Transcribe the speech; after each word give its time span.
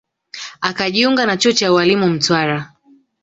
Akajiunga 0.61 1.25
na 1.25 1.37
chuo 1.37 1.51
cha 1.51 1.71
ualimu 1.73 2.07
Mtwara 2.09 2.73